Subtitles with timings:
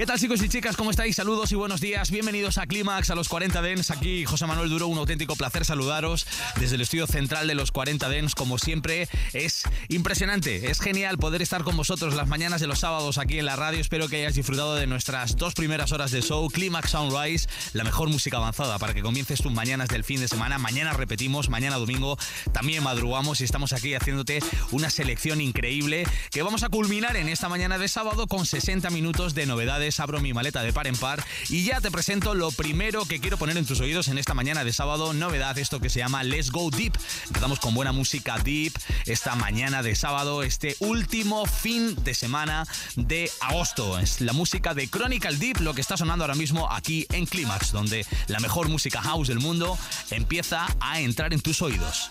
[0.00, 0.76] ¿Qué tal chicos y chicas?
[0.76, 1.16] ¿Cómo estáis?
[1.16, 2.10] Saludos y buenos días.
[2.10, 3.90] Bienvenidos a Clímax, a los 40 Dens.
[3.90, 6.26] Aquí José Manuel Duro, un auténtico placer saludaros
[6.58, 8.34] desde el estudio central de los 40 Dens.
[8.34, 13.18] Como siempre, es impresionante, es genial poder estar con vosotros las mañanas de los sábados
[13.18, 13.78] aquí en la radio.
[13.78, 18.08] Espero que hayáis disfrutado de nuestras dos primeras horas de show, Clímax Sunrise, la mejor
[18.08, 20.56] música avanzada para que comiences tus mañanas del fin de semana.
[20.56, 22.16] Mañana repetimos, mañana domingo
[22.54, 24.38] también madrugamos y estamos aquí haciéndote
[24.70, 29.34] una selección increíble que vamos a culminar en esta mañana de sábado con 60 minutos
[29.34, 29.89] de novedades.
[29.98, 33.38] Abro mi maleta de par en par y ya te presento lo primero que quiero
[33.38, 35.12] poner en tus oídos en esta mañana de sábado.
[35.12, 36.96] Novedad, esto que se llama Let's Go Deep.
[37.26, 38.72] Empezamos con buena música deep
[39.06, 42.66] esta mañana de sábado, este último fin de semana
[42.96, 43.98] de agosto.
[43.98, 47.72] Es la música de Chronicle Deep, lo que está sonando ahora mismo aquí en Climax,
[47.72, 49.78] donde la mejor música house del mundo
[50.10, 52.10] empieza a entrar en tus oídos.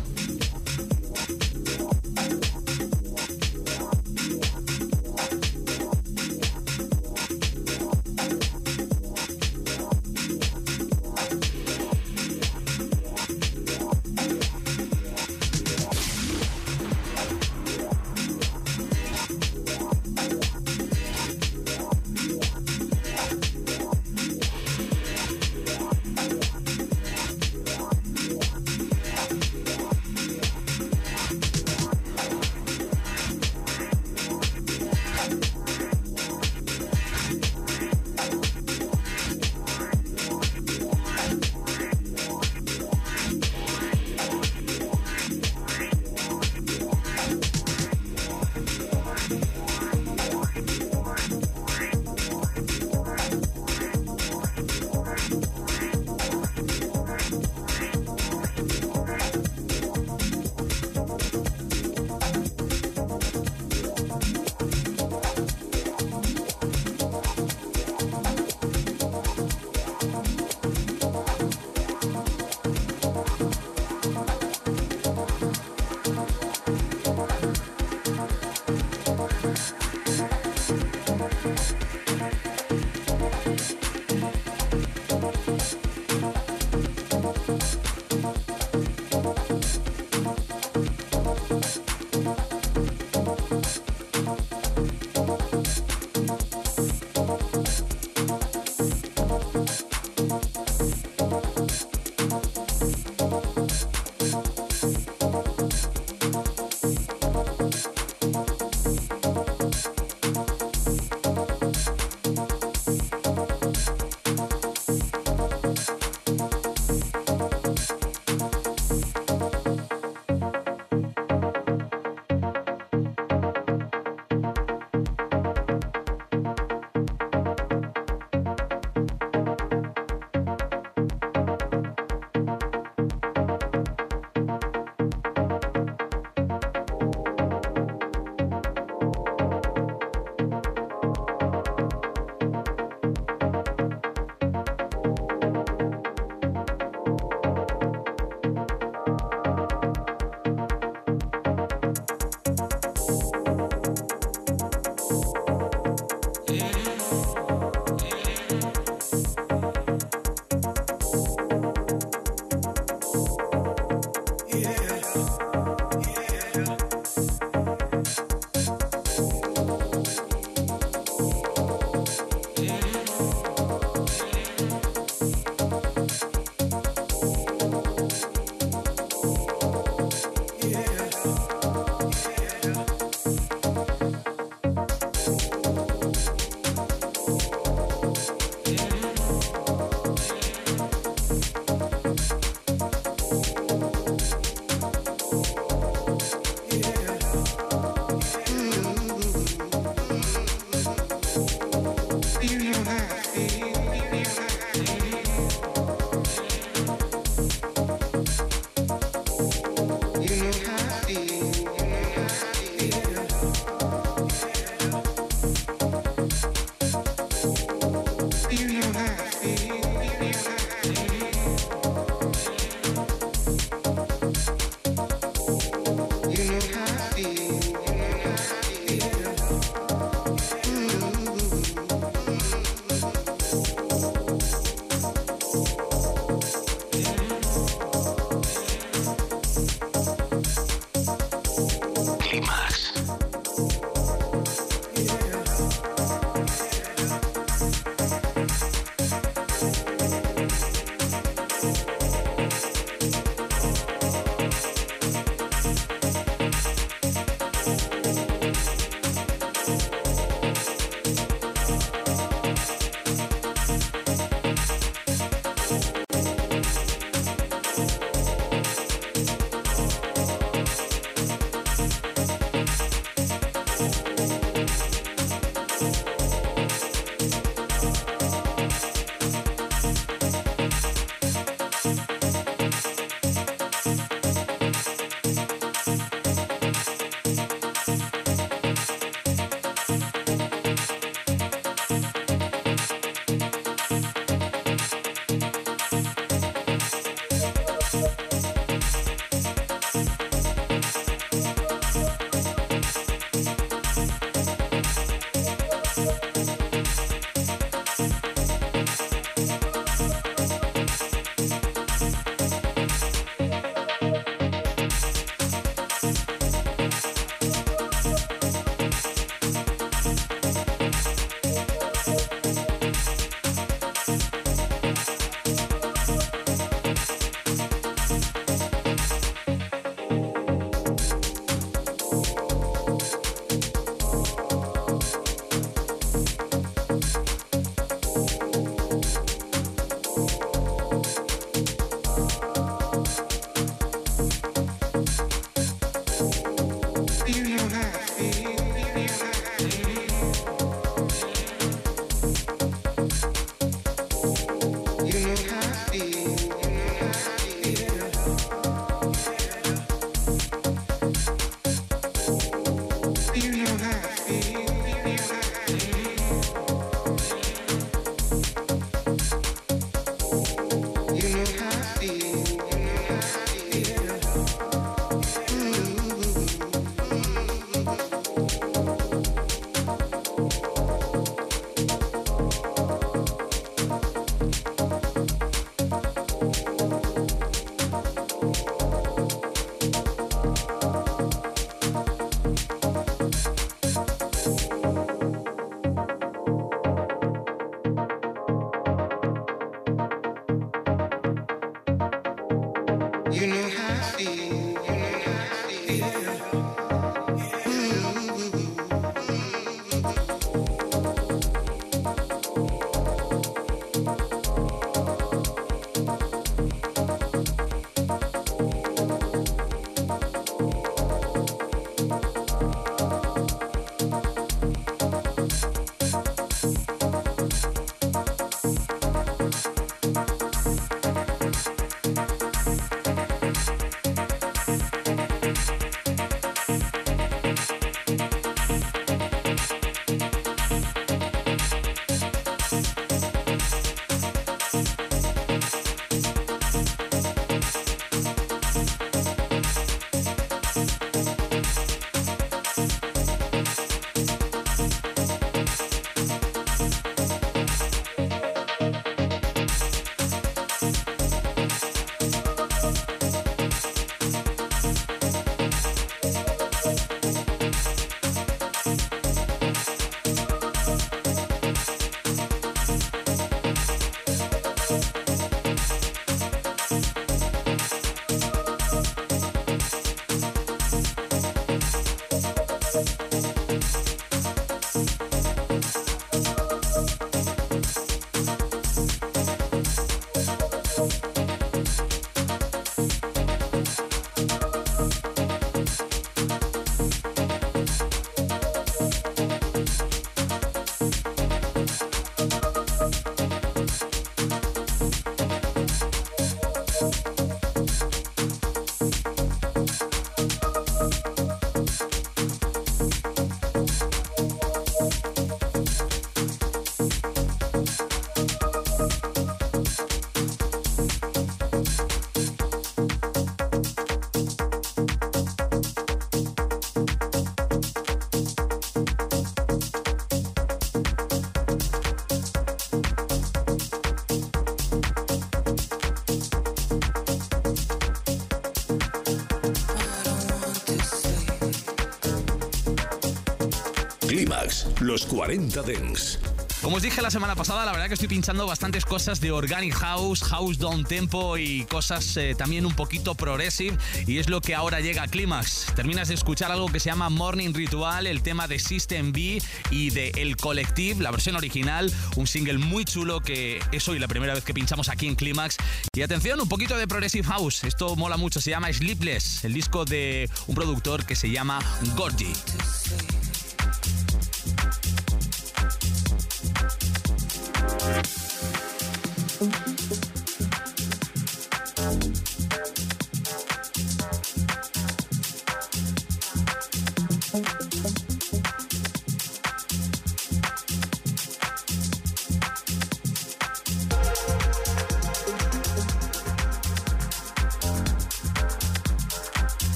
[545.01, 546.39] Los 40 Dents.
[546.81, 549.93] Como os dije la semana pasada, la verdad que estoy pinchando bastantes cosas de Organic
[549.93, 553.97] House, House Down Tempo y cosas eh, también un poquito progressive.
[554.25, 555.93] Y es lo que ahora llega a Clímax.
[555.95, 559.61] Terminas de escuchar algo que se llama Morning Ritual, el tema de System B
[559.91, 564.27] y de El Collective, la versión original, un single muy chulo que es hoy la
[564.27, 565.77] primera vez que pinchamos aquí en Clímax.
[566.15, 567.83] Y atención, un poquito de Progressive House.
[567.83, 571.79] Esto mola mucho, se llama Sleepless, el disco de un productor que se llama
[572.15, 572.53] Gordy.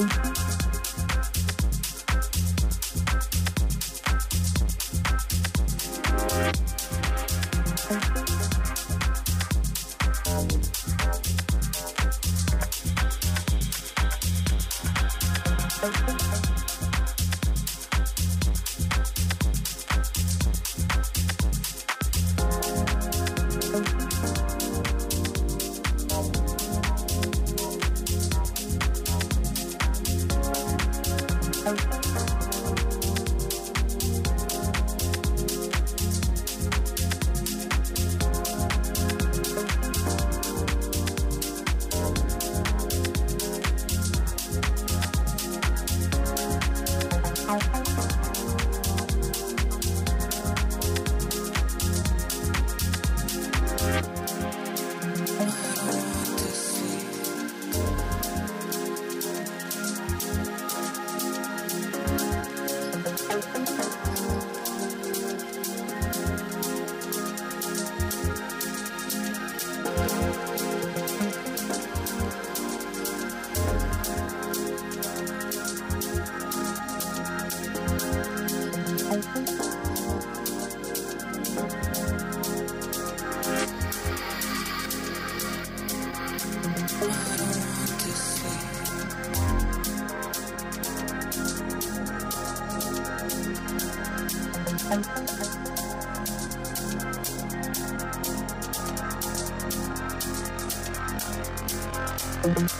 [0.00, 0.39] Beautiful.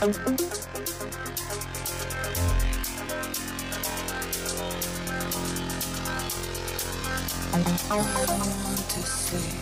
[0.03, 0.15] I want
[8.89, 9.61] to sleep.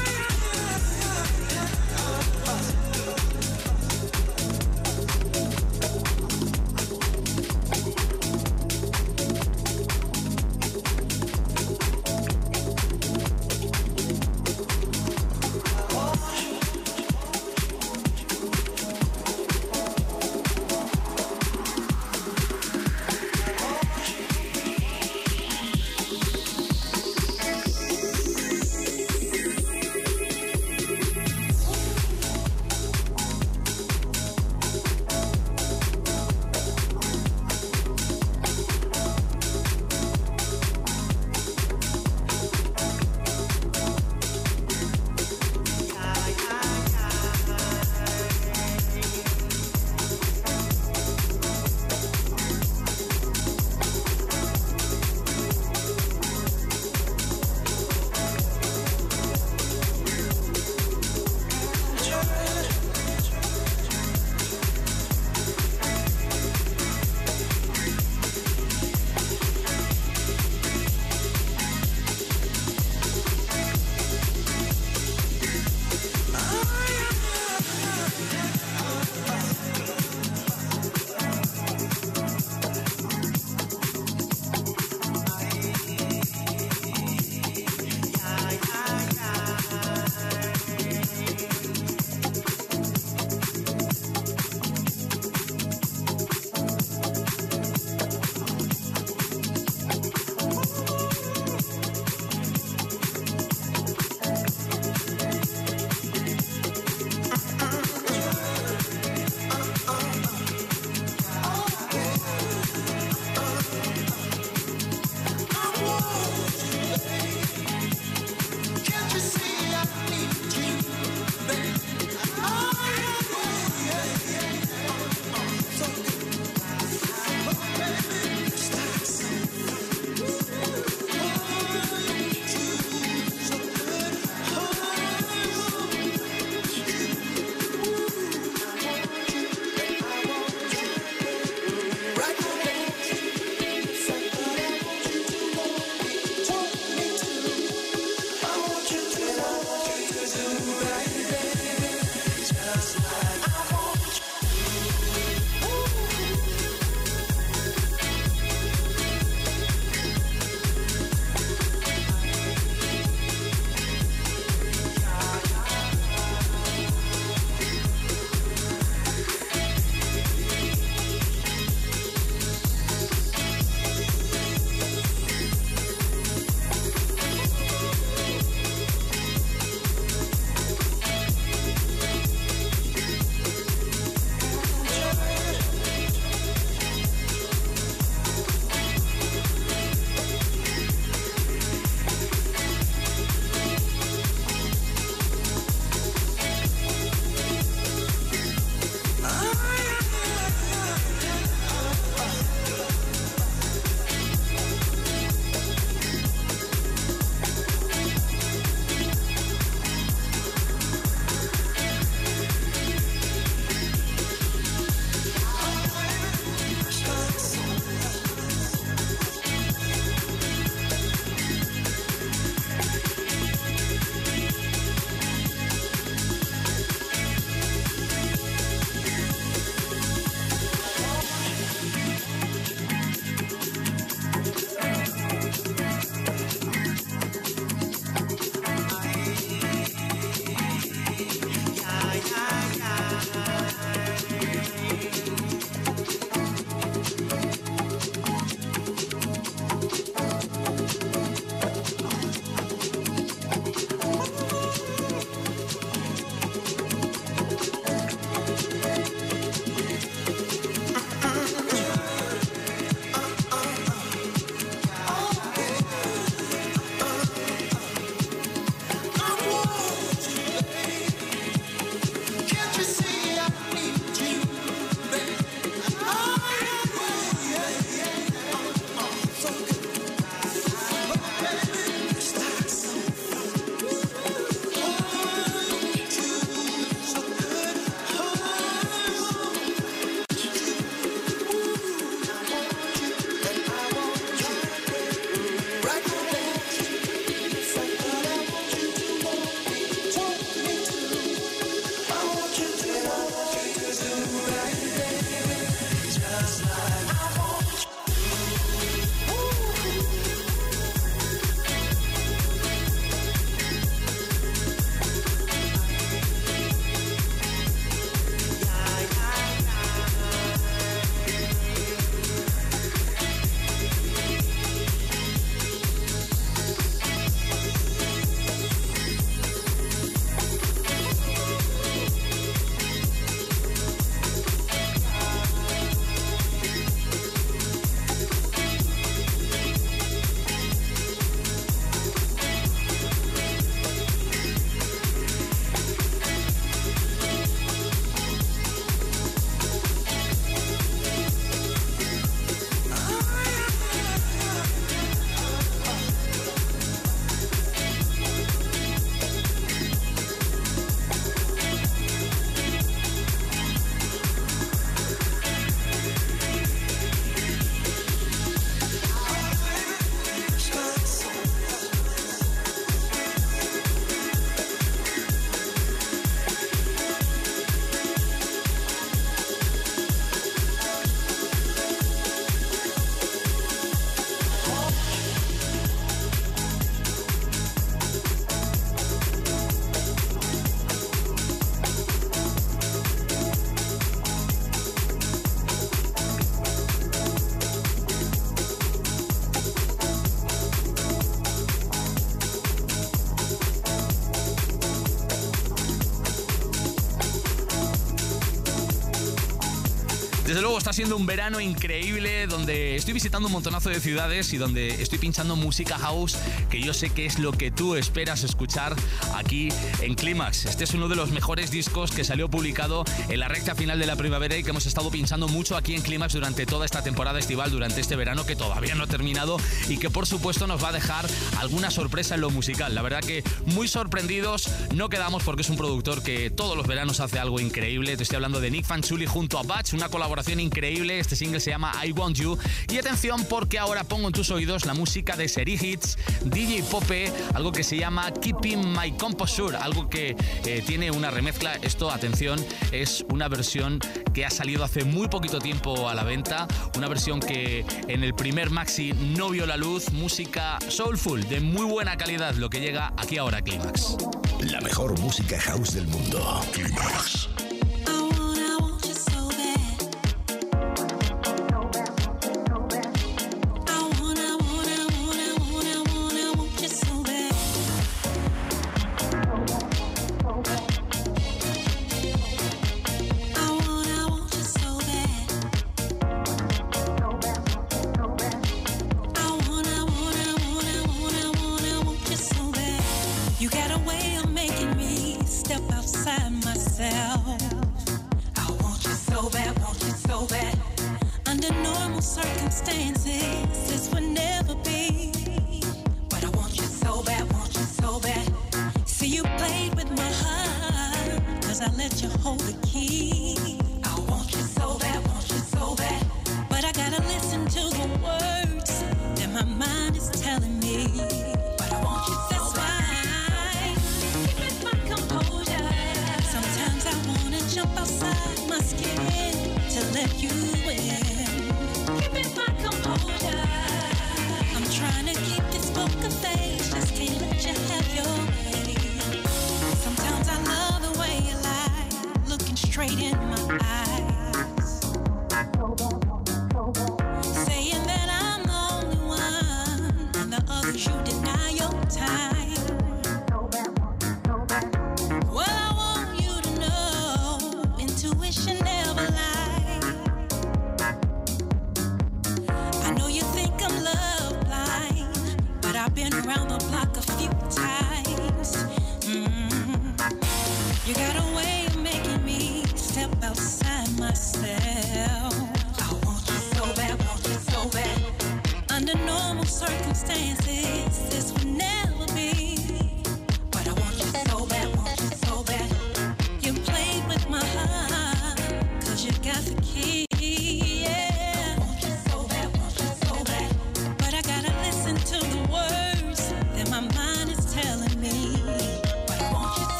[410.81, 415.19] Está siendo un verano increíble donde estoy visitando un montonazo de ciudades y donde estoy
[415.19, 416.39] pinchando música house
[416.71, 418.95] que yo sé que es lo que tú esperas escuchar
[419.35, 419.69] aquí
[420.01, 420.65] en Clímax.
[420.65, 424.07] Este es uno de los mejores discos que salió publicado en la recta final de
[424.07, 427.37] la primavera y que hemos estado pinchando mucho aquí en Clímax durante toda esta temporada
[427.37, 429.57] estival, durante este verano que todavía no ha terminado
[429.87, 431.27] y que por supuesto nos va a dejar
[431.61, 432.95] alguna sorpresa en lo musical.
[432.95, 437.19] La verdad que muy sorprendidos no quedamos porque es un productor que todos los veranos
[437.19, 438.17] hace algo increíble.
[438.17, 441.19] Te estoy hablando de Nick Fanchuli junto a Batch, una colaboración increíble.
[441.19, 442.57] Este single se llama I Want You.
[442.89, 447.31] Y atención porque ahora pongo en tus oídos la música de Seri Hits, DJ Pope,
[447.53, 450.35] algo que se llama Keeping My Composure, algo que
[450.65, 451.75] eh, tiene una remezcla.
[451.83, 452.59] Esto, atención,
[452.91, 453.99] es una versión
[454.33, 456.67] que ha salido hace muy poquito tiempo a la venta.
[456.97, 460.11] Una versión que en el primer maxi no vio la luz.
[460.11, 464.15] Música soulful, de muy buena calidad, lo que llega aquí ahora Climax.
[464.61, 466.61] La mejor música house del mundo.
[466.71, 467.49] Climax.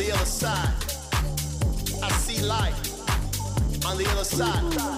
[0.00, 0.72] The other side.
[2.02, 2.72] I see light
[3.84, 4.90] on the other side.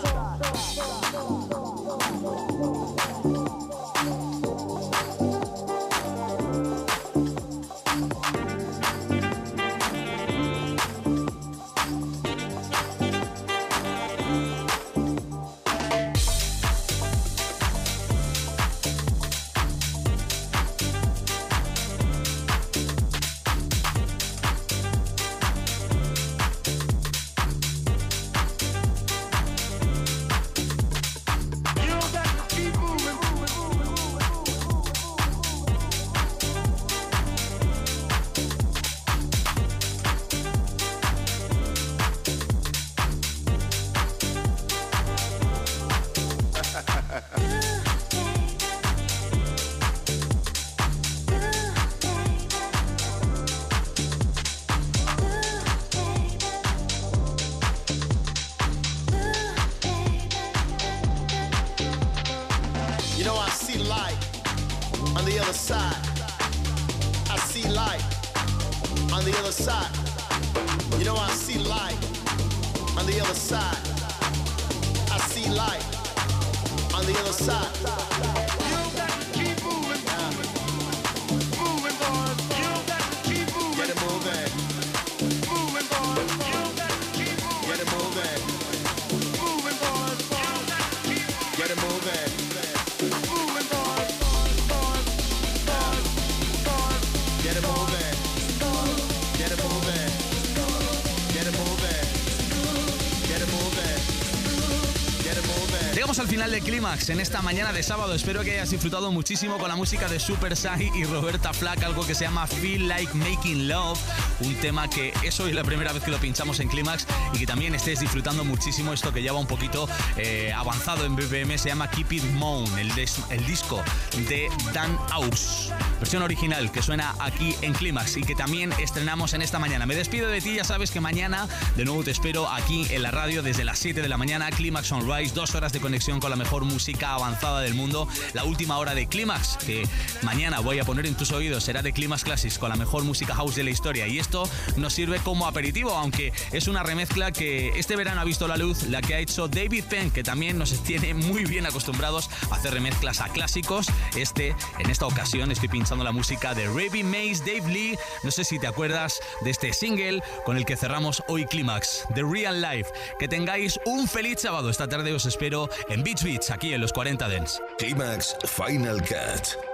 [107.09, 108.15] En esta mañana de sábado.
[108.15, 112.07] Espero que hayas disfrutado muchísimo con la música de Super Sai y Roberta Flack, algo
[112.07, 113.99] que se llama Feel Like Making Love,
[114.41, 117.47] un tema que es hoy la primera vez que lo pinchamos en Clímax y que
[117.47, 121.91] también estés disfrutando muchísimo esto que lleva un poquito eh, avanzado en BBM, se llama
[121.91, 122.93] Keep It Moan, el,
[123.31, 123.83] el disco
[124.29, 129.43] de Dan Aus versión original que suena aquí en Clímax y que también estrenamos en
[129.43, 129.87] esta mañana.
[129.87, 133.11] Me despido de ti, ya sabes que mañana de nuevo te espero aquí en la
[133.11, 136.37] radio desde las 7 de la mañana, Clímax Sunrise, dos horas de conexión con la
[136.37, 139.87] mejor música avanzada del mundo, la última hora de Clímax que
[140.23, 143.35] mañana voy a poner en tus oídos será de Clímax Classics con la mejor música
[143.35, 147.71] house de la historia y esto nos sirve como aperitivo, aunque es una remezcla que
[147.79, 150.71] este verano ha visto la luz, la que ha hecho David Penn, que también nos
[150.85, 153.87] tiene muy bien acostumbrados a hacer remezclas a clásicos.
[154.17, 157.97] Este, en esta ocasión, estoy pinchando la música de Ravi Mays, Dave Lee.
[158.23, 162.23] No sé si te acuerdas de este single con el que cerramos hoy Clímax, The
[162.23, 162.91] Real Life.
[163.19, 164.71] Que tengáis un feliz sábado.
[164.71, 167.61] Esta tarde os espero en Beach Beach, aquí en los 40 Dents.
[167.79, 169.72] Clímax Final Cut.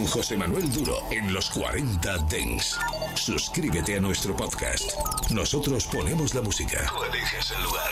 [0.00, 2.78] Con José Manuel Duro en los 40 Dens.
[3.14, 4.92] Suscríbete a nuestro podcast.
[5.30, 6.86] Nosotros ponemos la música.
[6.88, 7.90] Tú eliges el lugar.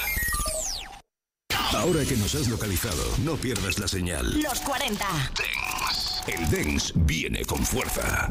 [1.74, 4.40] Ahora que nos has localizado, no pierdas la señal.
[4.40, 5.06] Los 40.
[5.36, 6.22] Dens.
[6.26, 8.30] El Dens viene con fuerza.